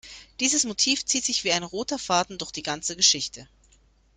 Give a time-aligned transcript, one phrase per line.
[0.39, 3.47] Dieses Motiv zieht sich wie ein roter Faden durch die ganze Geschichte.